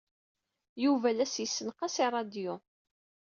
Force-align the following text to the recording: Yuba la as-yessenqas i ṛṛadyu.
Yuba 0.83 1.09
la 1.17 1.25
as-yessenqas 1.27 1.95
i 2.05 2.07
ṛṛadyu. 2.09 2.53